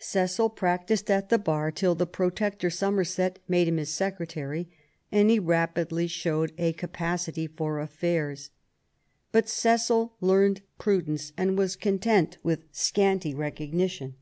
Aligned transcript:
Cecil 0.00 0.48
practised 0.50 1.12
at 1.12 1.28
the 1.28 1.38
bar 1.38 1.70
till 1.70 1.94
the 1.94 2.08
Protector 2.08 2.70
Somerset 2.70 3.38
made 3.46 3.68
him 3.68 3.76
his 3.76 3.94
secretary, 3.94 4.68
and 5.12 5.30
he 5.30 5.38
rapidly 5.38 6.08
showed 6.08 6.50
a 6.58 6.72
capacity 6.72 7.46
for 7.46 7.78
affairs. 7.78 8.50
But 9.30 9.48
Cecil 9.48 10.14
learned 10.20 10.62
prudence, 10.78 11.32
and 11.36 11.56
was 11.56 11.76
content 11.76 12.36
with 12.42 12.64
scanty 12.72 13.32
recog 13.32 13.72
nition. 13.72 14.14